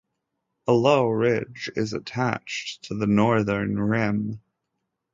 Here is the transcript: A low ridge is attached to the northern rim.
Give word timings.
A 0.67 0.73
low 0.73 1.09
ridge 1.09 1.69
is 1.75 1.93
attached 1.93 2.85
to 2.85 2.95
the 2.95 3.05
northern 3.05 3.79
rim. 3.79 4.41